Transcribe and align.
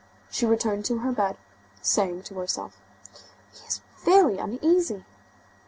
She 0.31 0.47
returned 0.47 0.83
to 0.85 0.97
her 1.01 1.11
bed, 1.11 1.37
saying 1.83 2.23
to 2.23 2.39
herself: 2.39 2.75
"He 3.51 3.63
is 3.67 3.81
very 4.03 4.39
uneasy!" 4.39 5.05